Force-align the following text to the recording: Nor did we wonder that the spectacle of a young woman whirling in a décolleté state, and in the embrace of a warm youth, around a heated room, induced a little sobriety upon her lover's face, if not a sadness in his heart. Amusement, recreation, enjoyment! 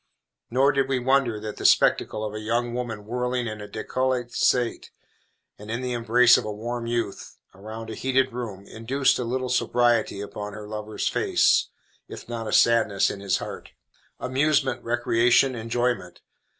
Nor 0.49 0.71
did 0.71 0.89
we 0.89 0.97
wonder 0.97 1.39
that 1.39 1.57
the 1.57 1.63
spectacle 1.63 2.25
of 2.25 2.33
a 2.33 2.39
young 2.39 2.73
woman 2.73 3.05
whirling 3.05 3.45
in 3.45 3.61
a 3.61 3.67
décolleté 3.67 4.31
state, 4.31 4.89
and 5.59 5.69
in 5.69 5.81
the 5.83 5.93
embrace 5.93 6.39
of 6.39 6.43
a 6.43 6.51
warm 6.51 6.87
youth, 6.87 7.37
around 7.53 7.91
a 7.91 7.93
heated 7.93 8.33
room, 8.33 8.65
induced 8.65 9.19
a 9.19 9.23
little 9.23 9.47
sobriety 9.49 10.19
upon 10.19 10.53
her 10.53 10.67
lover's 10.67 11.07
face, 11.07 11.67
if 12.07 12.27
not 12.27 12.47
a 12.47 12.51
sadness 12.51 13.11
in 13.11 13.19
his 13.19 13.37
heart. 13.37 13.73
Amusement, 14.19 14.83
recreation, 14.83 15.53
enjoyment! 15.53 16.21